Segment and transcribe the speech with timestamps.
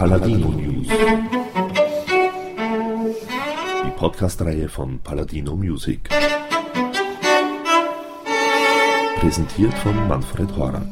[0.00, 0.86] Paladino News.
[3.84, 6.08] Die Podcast-Reihe von Paladino Music.
[9.20, 10.88] Präsentiert von Manfred Horak.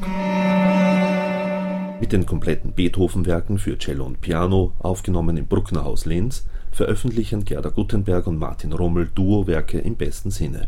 [1.99, 8.27] Mit den kompletten Beethoven-Werken für Cello und Piano, aufgenommen im Brucknerhaus Linz, veröffentlichen Gerda Guttenberg
[8.27, 10.67] und Martin Rommel Duo-Werke im besten Sinne.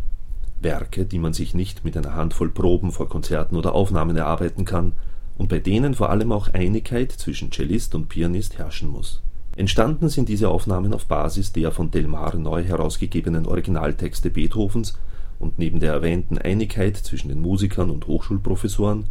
[0.60, 4.94] Werke, die man sich nicht mit einer Handvoll Proben vor Konzerten oder Aufnahmen erarbeiten kann
[5.42, 9.24] und bei denen vor allem auch Einigkeit zwischen Cellist und Pianist herrschen muss.
[9.56, 15.00] Entstanden sind diese Aufnahmen auf Basis der von Delmar neu herausgegebenen Originaltexte Beethovens
[15.40, 19.06] und neben der erwähnten Einigkeit zwischen den Musikern und Hochschulprofessoren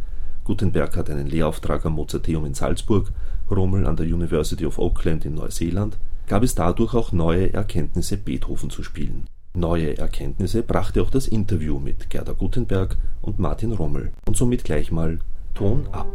[0.45, 3.11] Gutenberg hat einen Lehrauftrag am Mozarteum in Salzburg,
[3.51, 8.69] Rommel an der University of Auckland in Neuseeland, gab es dadurch auch neue Erkenntnisse Beethoven
[8.69, 9.25] zu spielen.
[9.53, 14.93] Neue Erkenntnisse brachte auch das Interview mit Gerda Gutenberg und Martin Rommel und somit gleich
[14.93, 15.19] mal
[15.61, 16.07] Ton ab.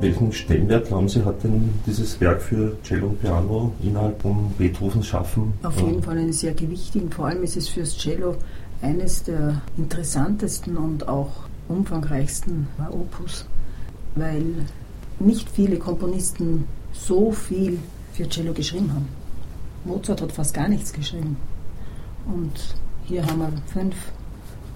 [0.00, 5.06] Welchen Stellenwert, glauben Sie, hat denn dieses Werk für Cello und Piano innerhalb von Beethovens
[5.06, 5.54] Schaffen?
[5.62, 7.10] Auf jeden Fall einen sehr gewichtigen.
[7.10, 8.36] Vor allem ist es fürs Cello
[8.82, 11.30] eines der interessantesten und auch
[11.68, 13.46] umfangreichsten Opus,
[14.16, 14.44] weil
[15.18, 17.78] nicht viele Komponisten so viel
[18.12, 19.08] für Cello geschrieben haben.
[19.86, 21.38] Mozart hat fast gar nichts geschrieben.
[22.26, 22.74] Und
[23.06, 23.96] hier haben wir fünf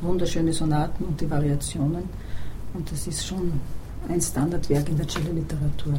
[0.00, 2.04] wunderschöne Sonaten und die Variationen.
[2.74, 3.52] Und das ist schon
[4.08, 5.94] ein Standardwerk in der Cello-Literatur.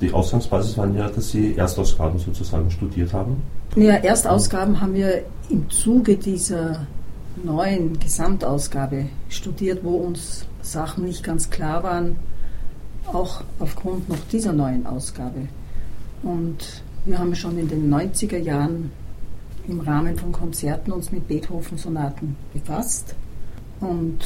[0.00, 3.42] Die Ausgangsbasis waren ja, dass Sie Erstausgaben sozusagen studiert haben?
[3.76, 6.86] Ja, Erstausgaben haben wir im Zuge dieser
[7.42, 12.16] neuen Gesamtausgabe studiert, wo uns Sachen nicht ganz klar waren,
[13.06, 15.48] auch aufgrund noch dieser neuen Ausgabe.
[16.22, 18.90] Und wir haben schon in den 90er Jahren
[19.68, 23.14] im Rahmen von Konzerten uns mit Beethoven-Sonaten befasst.
[23.82, 24.24] Und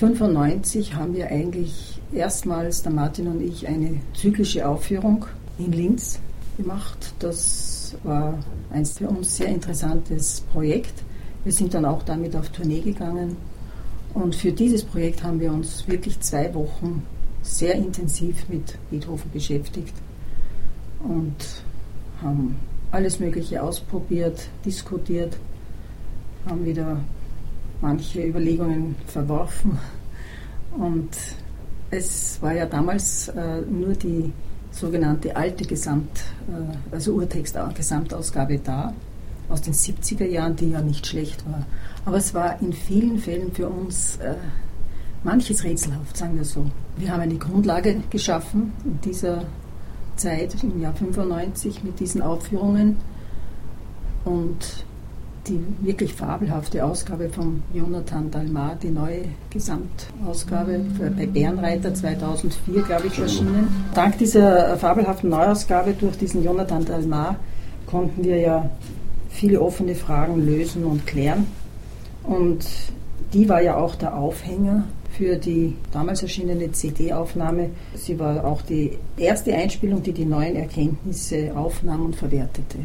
[0.00, 5.26] 1995 haben wir eigentlich erstmals, der Martin und ich, eine zyklische Aufführung
[5.58, 6.18] in Linz
[6.56, 7.14] gemacht.
[7.18, 8.38] Das war
[8.72, 11.04] ein für uns sehr interessantes Projekt.
[11.44, 13.36] Wir sind dann auch damit auf Tournee gegangen.
[14.14, 17.02] Und für dieses Projekt haben wir uns wirklich zwei Wochen
[17.42, 19.92] sehr intensiv mit Beethoven beschäftigt
[21.00, 21.36] und
[22.22, 22.56] haben
[22.90, 25.36] alles Mögliche ausprobiert, diskutiert,
[26.46, 27.00] haben wieder
[27.80, 29.78] manche Überlegungen verworfen.
[30.76, 31.10] Und
[31.90, 34.32] es war ja damals äh, nur die
[34.70, 38.92] sogenannte alte Gesamt, äh, also Urtext-Gesamtausgabe da,
[39.48, 41.66] aus den 70er Jahren, die ja nicht schlecht war.
[42.04, 44.34] Aber es war in vielen Fällen für uns äh,
[45.22, 46.66] manches rätselhaft, sagen wir so.
[46.96, 49.44] Wir haben eine Grundlage geschaffen in dieser
[50.16, 52.96] Zeit, im Jahr 95, mit diesen Aufführungen.
[54.24, 54.84] Und
[55.46, 60.80] die wirklich fabelhafte Ausgabe von Jonathan Dalmar, die neue Gesamtausgabe
[61.16, 63.68] bei Bärenreiter 2004, glaube ich, erschienen.
[63.94, 67.36] Dank dieser fabelhaften Neuausgabe durch diesen Jonathan Dalmar
[67.86, 68.70] konnten wir ja
[69.28, 71.46] viele offene Fragen lösen und klären.
[72.22, 72.64] Und
[73.32, 74.84] die war ja auch der Aufhänger
[75.16, 77.70] für die damals erschienene CD-Aufnahme.
[77.94, 82.78] Sie war auch die erste Einspielung, die die neuen Erkenntnisse aufnahm und verwertete.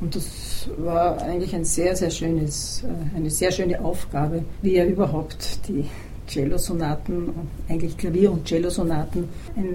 [0.00, 4.84] Und das war eigentlich ein sehr, sehr schönes, äh, eine sehr schöne Aufgabe, wie ja
[4.84, 5.84] überhaupt die
[6.28, 7.30] Cellosonaten,
[7.68, 9.28] eigentlich Klavier- und Cellosonaten,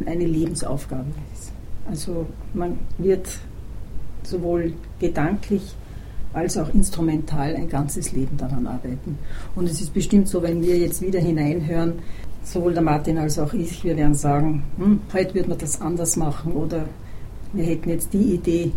[0.06, 1.52] eine Lebensaufgabe ist.
[1.90, 3.28] Also man wird
[4.24, 5.76] sowohl gedanklich
[6.34, 9.18] als auch instrumental ein ganzes Leben daran arbeiten.
[9.56, 11.94] Und es ist bestimmt so, wenn wir jetzt wieder hineinhören,
[12.44, 16.16] sowohl der Martin als auch ich, wir werden sagen, hm, heute wird man das anders
[16.16, 16.86] machen oder
[17.54, 18.72] wir hätten jetzt die Idee,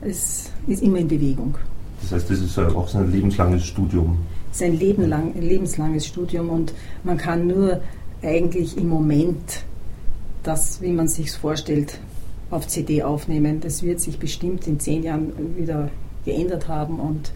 [0.00, 1.54] es ist immer in Bewegung.
[2.00, 4.18] Das heißt, das ist auch ein lebenslanges Studium.
[4.50, 6.72] Es ist ein, Leben lang, ein lebenslanges Studium und
[7.04, 7.80] man kann nur
[8.22, 9.64] eigentlich im Moment
[10.42, 12.00] das, wie man sich vorstellt,
[12.50, 13.60] auf CD aufnehmen.
[13.60, 15.90] Das wird sich bestimmt in zehn Jahren wieder
[16.24, 17.32] geändert haben und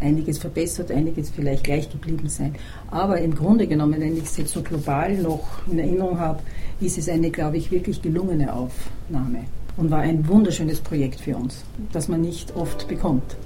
[0.00, 2.54] einiges verbessert, einiges vielleicht gleich geblieben sein.
[2.90, 6.40] Aber im Grunde genommen, wenn ich es jetzt so global noch in Erinnerung habe,
[6.80, 9.44] ist es eine, glaube ich, wirklich gelungene Aufnahme
[9.80, 13.36] und war ein wunderschönes Projekt für uns, das man nicht oft bekommt.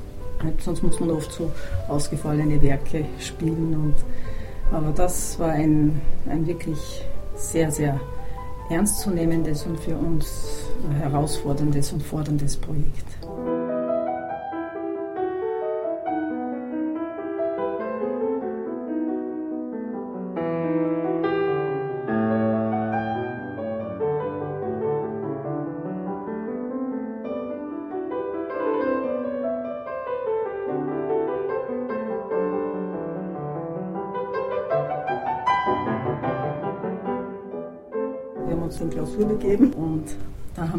[0.59, 1.51] Sonst muss man oft so
[1.89, 3.75] ausgefallene Werke spielen.
[3.75, 3.95] Und,
[4.73, 7.03] aber das war ein, ein wirklich
[7.37, 8.01] sehr, sehr
[8.69, 10.67] ernstzunehmendes und für uns
[11.01, 13.07] herausforderndes und forderndes Projekt.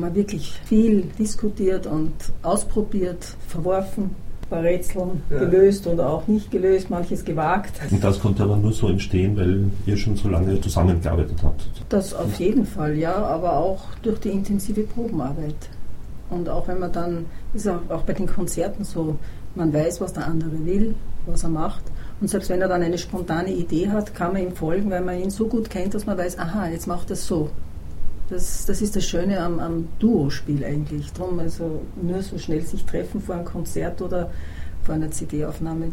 [0.05, 2.13] Wir wirklich viel diskutiert und
[2.43, 5.39] ausprobiert, verworfen, ein paar Rätseln ja.
[5.39, 7.73] gelöst oder auch nicht gelöst, manches gewagt.
[7.89, 11.67] Und das konnte aber nur so entstehen, weil ihr schon so lange zusammengearbeitet habt?
[11.89, 15.55] Das auf jeden Fall, ja, aber auch durch die intensive Probenarbeit.
[16.29, 19.17] Und auch wenn man dann, ist auch, auch bei den Konzerten so,
[19.55, 21.83] man weiß, was der andere will, was er macht.
[22.21, 25.19] Und selbst wenn er dann eine spontane Idee hat, kann man ihm folgen, weil man
[25.19, 27.49] ihn so gut kennt, dass man weiß, aha, jetzt macht er es so.
[28.29, 31.13] Das, das ist das Schöne am, am Duo-Spiel eigentlich.
[31.13, 34.31] Drum also nur so schnell sich treffen vor einem Konzert oder
[34.83, 35.91] vor einer CD-Aufnahme,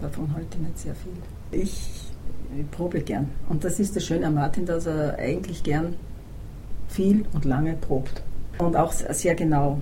[0.00, 1.12] davon halte ich nicht sehr viel.
[1.50, 1.90] Ich,
[2.58, 3.28] ich probe gern.
[3.48, 5.94] Und das ist das Schöne an Martin, dass er eigentlich gern
[6.88, 8.22] viel und lange probt.
[8.58, 9.80] Und auch sehr genau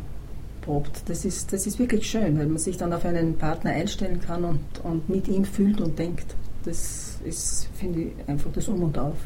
[0.63, 1.03] probt.
[1.07, 4.45] Das ist, das ist wirklich schön, weil man sich dann auf einen Partner einstellen kann
[4.45, 6.35] und, und mit ihm fühlt und denkt.
[6.65, 9.17] Das ist, finde ich, einfach das Um und Auf.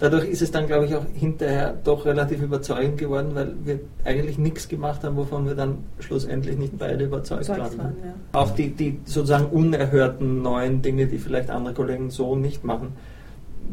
[0.00, 4.38] Dadurch ist es dann, glaube ich, auch hinterher doch relativ überzeugend geworden, weil wir eigentlich
[4.38, 7.78] nichts gemacht haben, wovon wir dann schlussendlich nicht beide überzeugt waren.
[7.78, 8.14] waren ja.
[8.32, 12.92] Auch die, die sozusagen unerhörten neuen Dinge, die vielleicht andere Kollegen so nicht machen,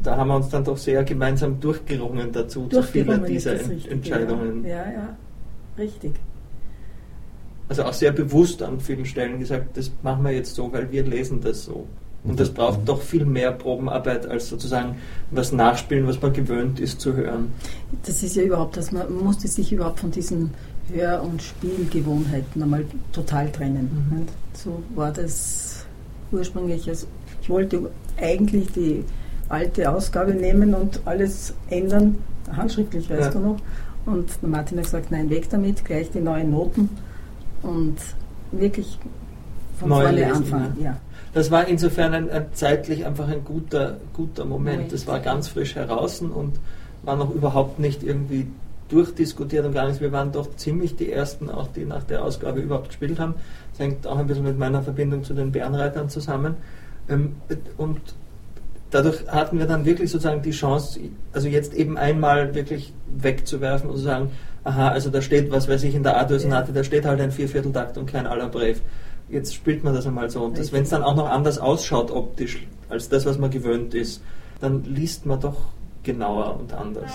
[0.01, 4.63] da haben wir uns dann doch sehr gemeinsam durchgerungen dazu, zu vielen dieser richtig, Entscheidungen.
[4.63, 4.69] Ja.
[4.69, 5.17] ja, ja,
[5.77, 6.13] richtig.
[7.67, 11.03] Also auch sehr bewusst an vielen Stellen gesagt, das machen wir jetzt so, weil wir
[11.03, 11.87] lesen das so.
[12.27, 14.95] Und das braucht doch viel mehr Probenarbeit als sozusagen
[15.31, 17.53] was nachspielen, was man gewöhnt ist zu hören.
[18.03, 20.51] Das ist ja überhaupt, dass man musste sich überhaupt von diesen
[20.91, 24.07] Hör- und Spielgewohnheiten einmal total trennen.
[24.09, 24.25] Mhm.
[24.53, 25.85] So war das
[26.31, 26.87] ursprünglich.
[26.89, 27.07] Also
[27.41, 29.03] ich wollte eigentlich die
[29.49, 32.17] alte Ausgabe nehmen und alles ändern,
[32.51, 33.29] handschriftlich weißt ja.
[33.31, 33.57] du noch.
[34.07, 36.89] Und Martin hat gesagt, nein, weg damit, gleich die neuen Noten
[37.61, 37.97] und
[38.51, 38.99] wirklich
[39.79, 40.77] von Neu vorne anfangen.
[40.81, 40.97] Ja
[41.35, 44.93] das war insofern ein, ein, zeitlich einfach ein guter, guter Moment.
[44.93, 46.53] Das war ganz frisch heraus und
[47.03, 48.47] war noch überhaupt nicht irgendwie
[48.87, 49.99] durchdiskutiert und gar nichts.
[49.99, 53.33] Wir waren doch ziemlich die Ersten, auch die nach der Ausgabe überhaupt gespielt haben.
[53.71, 56.55] Das hängt auch ein bisschen mit meiner Verbindung zu den Bärenreitern zusammen.
[57.09, 57.35] Ähm,
[57.75, 57.99] und
[58.91, 61.01] dadurch hatten wir dann wirklich sozusagen die Chance,
[61.33, 64.31] also jetzt eben einmal wirklich wegzuwerfen und zu sagen,
[64.63, 67.97] aha, also da steht, was weiß ich, in der A-Sonate, da steht halt ein Viervierteltakt
[67.97, 68.79] und kein aller Brev
[69.29, 70.43] jetzt spielt man das einmal so.
[70.43, 74.21] Und wenn es dann auch noch anders ausschaut optisch als das, was man gewöhnt ist,
[74.59, 75.57] dann liest man doch
[76.03, 77.11] genauer und anders.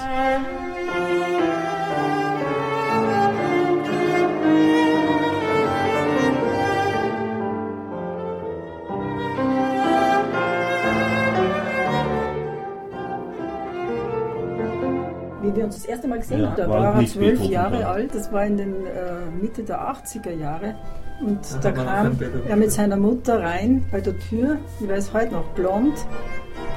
[15.43, 18.15] Wie wir uns das erste Mal gesehen ja, haben, da war er zwölf Jahre alt,
[18.15, 20.75] das war in den äh, Mitte der 80er Jahre.
[21.21, 22.19] Und da, da kam
[22.49, 25.95] er mit seiner Mutter rein bei der Tür, ich weiß heute noch, blond,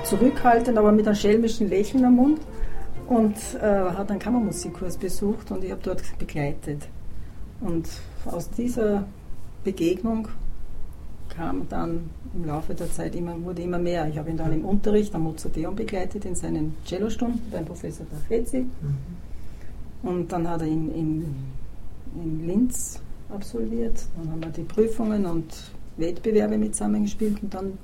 [0.04, 2.42] zurückhaltend, aber mit einem schelmischen Lächeln am Mund
[3.08, 6.88] und äh, hat einen Kammermusikkurs besucht und ich habe dort begleitet.
[7.62, 7.88] Und
[8.26, 9.06] aus dieser
[9.64, 10.28] Begegnung
[11.30, 14.08] kam dann im Laufe der Zeit immer, wurde immer mehr.
[14.08, 18.60] Ich habe ihn dann im Unterricht am Mozarteum begleitet in seinen Cellostunden beim Professor Tafetzi.
[18.60, 20.10] Mhm.
[20.10, 21.36] Und dann hat er ihn in,
[22.22, 23.00] in Linz
[23.34, 24.06] absolviert.
[24.18, 25.54] Dann haben wir die Prüfungen und
[25.98, 27.78] Wettbewerbe mit zusammengespielt und dann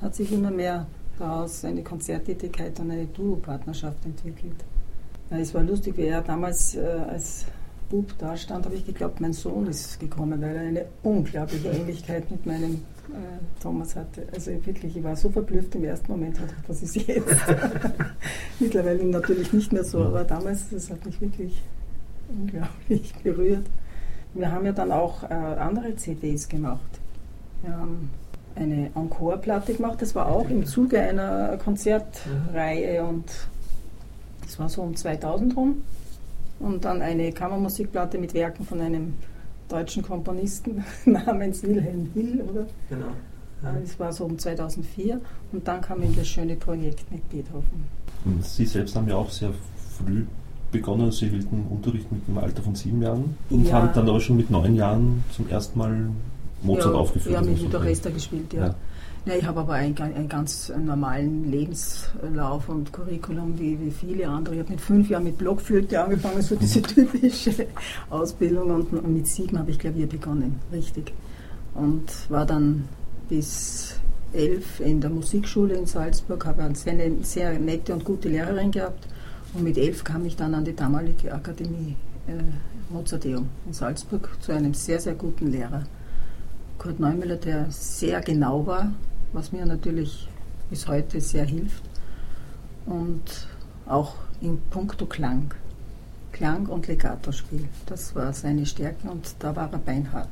[0.00, 0.86] hat sich immer mehr
[1.18, 4.64] daraus eine Konzerttätigkeit und eine Duo-Partnerschaft entwickelt.
[5.30, 7.46] Es war lustig, wie er damals äh, als
[7.88, 12.30] Bub da stand, habe ich geglaubt, mein Sohn ist gekommen, weil er eine unglaubliche Ähnlichkeit
[12.30, 14.26] mit meinem äh, Thomas hatte.
[14.34, 17.26] Also wirklich, ich war so verblüfft im ersten Moment, was ist jetzt?
[18.60, 21.62] Mittlerweile natürlich nicht mehr so, aber damals, das hat mich wirklich
[22.28, 23.66] unglaublich berührt.
[24.34, 26.80] Wir haben ja dann auch äh, andere CDs gemacht.
[27.62, 28.10] Wir haben
[28.56, 33.24] eine Encore-Platte gemacht, das war auch im Zuge einer Konzertreihe und
[34.42, 35.82] das war so um 2000 rum.
[36.60, 39.14] Und dann eine Kammermusikplatte mit Werken von einem
[39.68, 42.66] deutschen Komponisten namens Wilhelm Hill, oder?
[42.88, 43.06] Genau.
[43.62, 43.72] Ja.
[43.80, 45.20] Das war so um 2004
[45.52, 47.84] und dann kam eben das schöne Projekt mit Beethoven.
[48.24, 49.50] Und Sie selbst haben ja auch sehr
[49.96, 50.24] früh
[50.74, 53.74] begonnen, Sie hielten Unterricht mit dem Alter von sieben Jahren und ja.
[53.74, 56.10] haben dann aber schon mit neun Jahren zum ersten Mal
[56.62, 57.34] Mozart ja, aufgeführt.
[57.34, 58.66] Ja, mit, mit Orchester gespielt, ja.
[58.66, 58.74] ja.
[59.26, 64.56] ja ich habe aber einen, einen ganz normalen Lebenslauf und Curriculum wie, wie viele andere.
[64.56, 67.68] Ich habe mit fünf Jahren mit Blockflöte angefangen, so diese typische
[68.10, 71.12] Ausbildung und mit sieben habe ich Klavier begonnen, richtig.
[71.74, 72.88] Und war dann
[73.28, 74.00] bis
[74.32, 79.06] elf in der Musikschule in Salzburg, habe eine sehr, sehr nette und gute Lehrerin gehabt
[79.54, 81.96] und mit elf kam ich dann an die damalige Akademie
[82.26, 85.84] äh, Mozarteum in Salzburg zu einem sehr, sehr guten Lehrer.
[86.78, 88.92] Kurt Neumüller, der sehr genau war,
[89.32, 90.28] was mir natürlich
[90.70, 91.84] bis heute sehr hilft.
[92.86, 93.48] Und
[93.86, 95.54] auch in puncto Klang.
[96.32, 97.68] Klang- und Legato-Spiel.
[97.86, 100.30] Das war seine Stärke und da war er beinhart.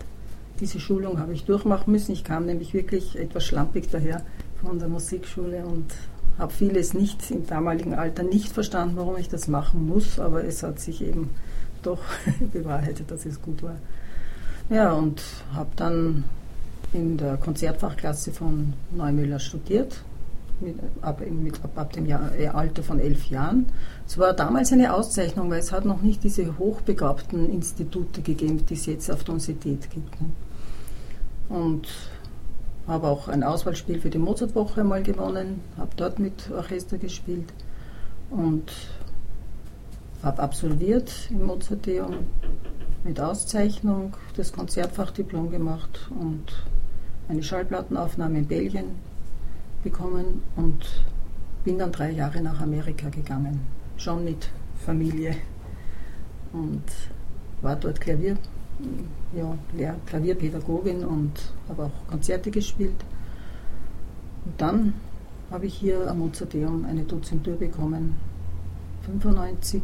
[0.59, 2.13] Diese Schulung habe ich durchmachen müssen.
[2.13, 4.23] Ich kam nämlich wirklich etwas schlampig daher
[4.61, 5.93] von der Musikschule und
[6.39, 10.63] habe vieles nicht im damaligen Alter nicht verstanden, warum ich das machen muss, aber es
[10.63, 11.31] hat sich eben
[11.83, 12.01] doch
[12.53, 13.77] bewahrheitet, dass es gut war.
[14.71, 15.23] Ja, und
[15.55, 16.25] habe dann
[16.93, 20.03] in der Konzertfachklasse von Neumüller studiert,
[20.61, 23.67] mit, ab, mit, ab, ab dem Jahr, äh, Alter von elf Jahren.
[24.07, 28.75] Es war damals eine Auszeichnung, weil es hat noch nicht diese hochbegabten Institute gegeben, die
[28.75, 30.21] es jetzt auf der Universität gibt.
[30.21, 30.29] Ne?
[31.49, 31.89] Und
[32.87, 37.53] habe auch ein Auswahlspiel für die Mozartwoche mal gewonnen, habe dort mit Orchester gespielt
[38.31, 38.73] und
[40.23, 42.27] habe absolviert im Mozarteum
[43.05, 46.65] mit Auszeichnung das Konzertfachdiplom gemacht und
[47.29, 48.85] eine Schallplattenaufnahme in Belgien
[49.83, 51.03] bekommen und
[51.65, 53.61] bin dann drei Jahre nach Amerika gegangen,
[53.97, 54.51] schon mit
[54.85, 55.37] Familie
[56.53, 56.83] und
[57.61, 58.37] war dort Klavier,
[59.35, 61.33] ja, Lehr Klavierpädagogin und
[61.69, 63.05] habe auch Konzerte gespielt.
[64.45, 64.95] Und dann
[65.51, 68.17] habe ich hier am Mozarteum eine Dozentur bekommen,
[69.03, 69.83] 95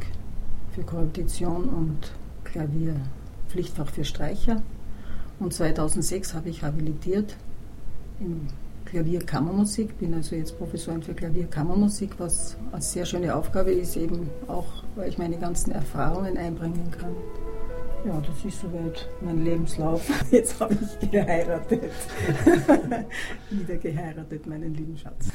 [0.75, 2.13] für Koalition und
[2.45, 2.97] Klavier,
[3.49, 4.63] Pflichtfach für Streicher.
[5.39, 7.37] Und 2006 habe ich habilitiert
[8.21, 8.49] in
[8.87, 14.67] Klavierkammermusik, bin also jetzt Professorin für Klavierkammermusik, was eine sehr schöne Aufgabe ist, eben auch,
[14.97, 17.15] weil ich meine ganzen Erfahrungen einbringen kann.
[18.05, 20.09] Ja, das ist soweit mein Lebenslauf.
[20.31, 21.83] Jetzt habe ich geheiratet.
[23.51, 25.29] Wieder geheiratet, meinen lieben Schatz.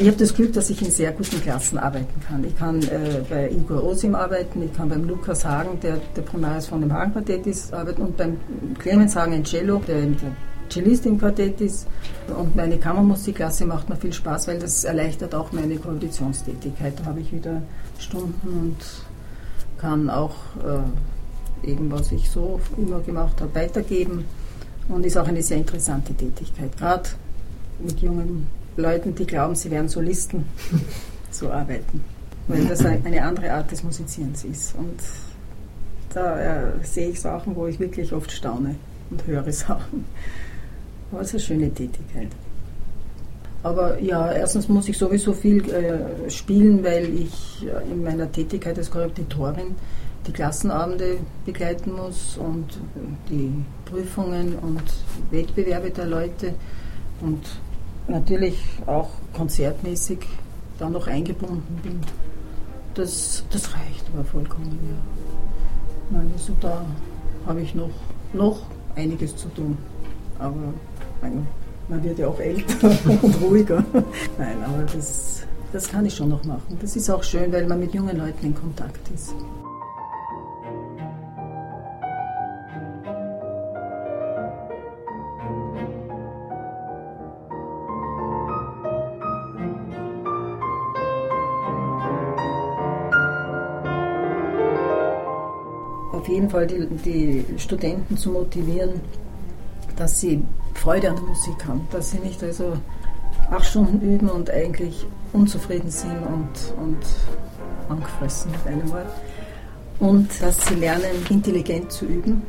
[0.00, 2.44] Ich habe das Glück, dass ich in sehr guten Klassen arbeiten kann.
[2.44, 6.68] Ich kann äh, bei Igor Osim arbeiten, ich kann beim Lukas Hagen, der der Primaris
[6.68, 8.36] von dem Hagen-Quartett ist, arbeiten und beim
[8.78, 10.36] Clemens Hagen in Cello, der der
[10.70, 11.88] Cellist im Quartett ist.
[12.28, 16.92] Und meine Kammermusikklasse macht mir viel Spaß, weil das erleichtert auch meine Koalitionstätigkeit.
[17.00, 17.62] Da habe ich wieder
[17.98, 18.76] Stunden und
[19.78, 20.36] kann auch
[21.64, 24.26] äh, eben, was ich so immer gemacht habe, weitergeben.
[24.88, 27.08] Und ist auch eine sehr interessante Tätigkeit, gerade
[27.80, 28.46] mit jungen
[28.78, 30.44] Leuten, die glauben, sie wären Solisten,
[31.30, 32.02] zu arbeiten.
[32.46, 34.74] Weil das eine andere Art des Musizierens ist.
[34.74, 35.00] Und
[36.14, 38.76] da äh, sehe ich Sachen, wo ich wirklich oft staune
[39.10, 40.04] und höre Sachen.
[41.10, 42.28] Aber es ist eine schöne Tätigkeit.
[43.62, 48.78] Aber ja, erstens muss ich sowieso viel äh, spielen, weil ich äh, in meiner Tätigkeit
[48.78, 49.74] als Korreptitorin
[50.26, 52.78] die Klassenabende begleiten muss und
[53.28, 53.52] die
[53.84, 54.84] Prüfungen und
[55.30, 56.54] Wettbewerbe der Leute.
[57.20, 57.40] Und
[58.08, 60.18] natürlich auch konzertmäßig
[60.78, 62.00] da noch eingebunden bin.
[62.94, 66.18] Das, das reicht aber vollkommen, ja.
[66.18, 66.84] Nein, also da
[67.46, 67.90] habe ich noch,
[68.32, 68.62] noch
[68.96, 69.76] einiges zu tun.
[70.38, 70.72] Aber
[71.20, 71.46] mein,
[71.88, 72.90] man wird ja auch älter
[73.22, 73.84] und ruhiger.
[74.38, 76.78] Nein, aber das, das kann ich schon noch machen.
[76.80, 79.34] Das ist auch schön, weil man mit jungen Leuten in Kontakt ist.
[96.52, 99.00] Jeden die, die Studenten zu motivieren,
[99.96, 100.42] dass sie
[100.74, 102.74] Freude an der Musik haben, dass sie nicht also
[103.50, 106.98] acht Stunden üben und eigentlich unzufrieden sind und, und
[107.88, 109.10] angefressen mit einem Wort.
[109.98, 112.42] Und dass sie lernen, intelligent zu üben,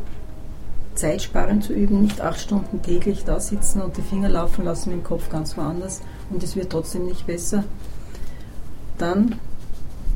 [0.93, 5.03] zeitsparend zu üben, nicht acht Stunden täglich da sitzen und die Finger laufen lassen dem
[5.03, 7.63] Kopf ganz woanders und es wird trotzdem nicht besser.
[8.97, 9.39] Dann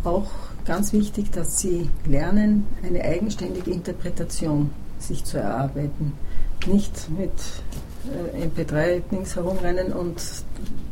[0.03, 0.29] auch
[0.65, 6.13] ganz wichtig, dass sie lernen, eine eigenständige Interpretation sich zu erarbeiten.
[6.65, 7.32] Nicht mit
[8.05, 10.22] äh, MP3-Dings herumrennen und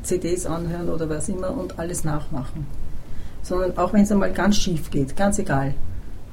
[0.03, 2.65] CDs anhören oder was immer und alles nachmachen.
[3.43, 5.73] Sondern auch wenn es einmal ganz schief geht, ganz egal.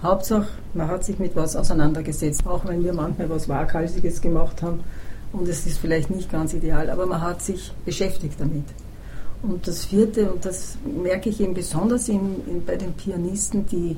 [0.03, 4.81] Hauptsache, man hat sich mit was auseinandergesetzt, auch wenn wir manchmal was Waghalsiges gemacht haben
[5.33, 8.65] und es ist vielleicht nicht ganz ideal, aber man hat sich beschäftigt damit.
[9.43, 13.97] Und das vierte, und das merke ich eben besonders in, in, bei den Pianisten, die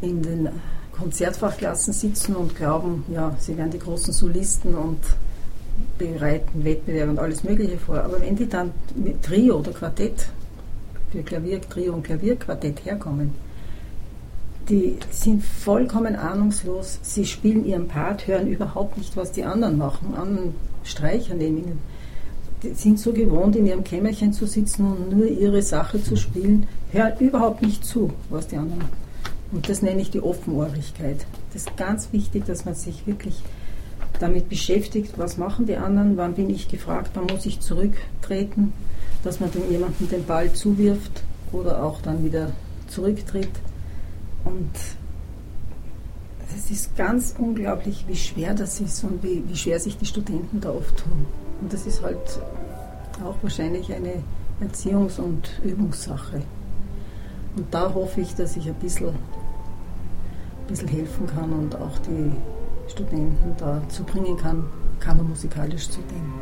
[0.00, 0.48] in den
[0.92, 5.00] Konzertfachklassen sitzen und glauben, ja, sie wären die großen Solisten und
[5.96, 7.98] bereiten Wettbewerbe und alles Mögliche vor.
[7.98, 10.28] Aber wenn die dann mit Trio oder Quartett,
[11.10, 13.34] für Klavier, Trio und Klavierquartett herkommen,
[14.68, 16.98] die sind vollkommen ahnungslos.
[17.02, 21.78] Sie spielen ihren Part, hören überhaupt nicht, was die anderen machen, anderen Streicher neben ihnen.
[22.74, 27.12] Sind so gewohnt, in ihrem Kämmerchen zu sitzen und nur ihre Sache zu spielen, hören
[27.20, 28.84] überhaupt nicht zu, was die anderen.
[29.52, 31.24] Und das nenne ich die Offenohrigkeit.
[31.52, 33.42] Das ist ganz wichtig, dass man sich wirklich
[34.20, 38.72] damit beschäftigt, was machen die anderen, wann bin ich gefragt, wann muss ich zurücktreten,
[39.22, 41.22] dass man dem jemanden den Ball zuwirft
[41.52, 42.52] oder auch dann wieder
[42.88, 43.50] zurücktritt.
[44.44, 44.70] Und
[46.56, 50.60] es ist ganz unglaublich, wie schwer das ist und wie, wie schwer sich die Studenten
[50.60, 51.26] da oft tun.
[51.60, 52.40] Und das ist halt
[53.24, 54.22] auch wahrscheinlich eine
[54.60, 56.42] Erziehungs- und Übungssache.
[57.56, 62.32] Und da hoffe ich, dass ich ein bisschen, ein bisschen helfen kann und auch die
[62.90, 64.64] Studenten dazu bringen kann,
[65.00, 66.37] kammermusikalisch zu denken.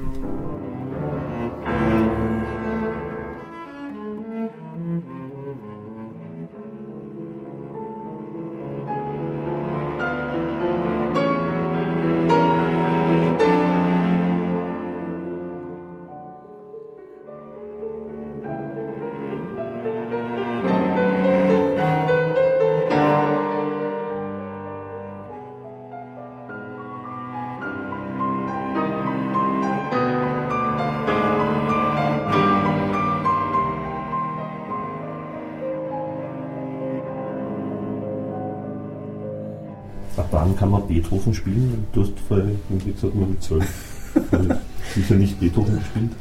[40.97, 41.87] Beethoven spielen?
[41.93, 44.13] Du hast vorhin gesagt, man mit zwölf
[44.95, 46.13] sicher nicht Beethoven gespielt.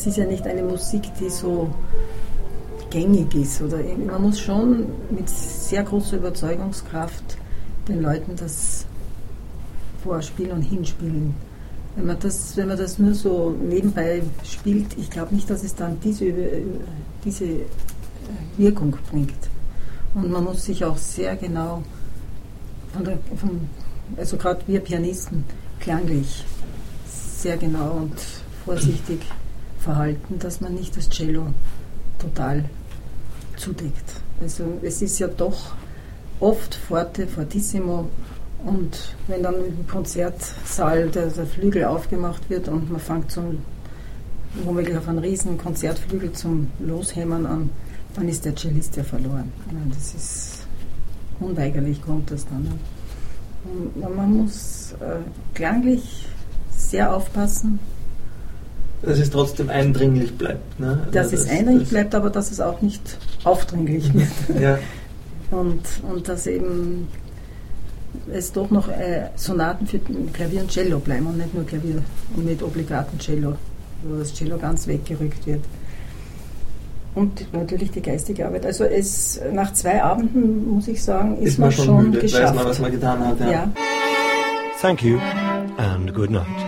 [0.08, 1.70] ist ja nicht eine Musik, die so
[2.90, 3.62] gängig ist.
[3.62, 7.38] Oder man muss schon mit sehr großer Überzeugungskraft
[7.88, 8.86] den Leuten das
[10.04, 11.36] vorspielen und hinspielen.
[11.96, 15.76] Wenn man das, wenn man das nur so nebenbei spielt, ich glaube nicht, dass es
[15.76, 16.32] dann diese,
[17.26, 17.46] diese
[18.58, 19.50] Wirkung bringt.
[20.14, 21.84] Und man muss sich auch sehr genau,
[22.94, 23.68] von der, von,
[24.16, 25.44] also gerade wir Pianisten,
[25.80, 26.46] klanglich
[27.08, 28.14] sehr genau und
[28.66, 29.20] vorsichtig
[29.80, 31.48] verhalten, dass man nicht das Cello
[32.20, 32.66] total
[33.56, 34.22] zudeckt.
[34.42, 35.76] Also es ist ja doch
[36.40, 38.10] oft forte, fortissimo
[38.66, 43.60] und wenn dann im Konzertsaal der, der Flügel aufgemacht wird und man fängt zum,
[44.64, 47.70] womöglich auf einen riesen Konzertflügel zum Loshämmern an,
[48.16, 49.52] dann ist der Cellist ja verloren.
[49.90, 50.68] Das ist
[51.40, 52.80] unweigerlich kommt das dann.
[53.96, 55.20] Man muss äh,
[55.54, 56.26] klanglich
[56.72, 57.80] sehr aufpassen.
[59.02, 60.80] Dass es trotzdem eindringlich bleibt.
[60.80, 61.00] Ne?
[61.00, 64.28] Also dass das, es eindringlich das bleibt, aber dass es auch nicht aufdringlich wird.
[64.62, 64.80] Ja.
[65.50, 65.82] Und,
[66.12, 67.08] und dass eben
[68.34, 70.00] es doch noch äh, Sonaten für
[70.34, 72.04] Klavier und Cello bleiben und nicht nur Klavier
[72.36, 73.56] und mit obligaten Cello,
[74.04, 75.62] wo das Cello ganz weggerückt wird.
[77.16, 78.66] Und natürlich die geistige Arbeit.
[78.66, 82.44] Also es, nach zwei Abenden, muss ich sagen, ist, ist man, schon, schon müde, geschafft.
[82.44, 83.40] Weiß man, was man getan hat.
[83.40, 83.52] Ja.
[83.52, 83.72] ja.
[84.82, 85.18] Thank you
[85.78, 86.67] and good night.